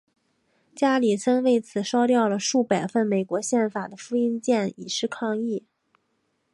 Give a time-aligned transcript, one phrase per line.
[0.75, 5.63] 加里森为此烧掉了数百份美国宪法的复印件以示抗议。